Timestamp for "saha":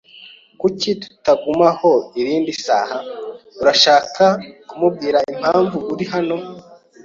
2.65-2.97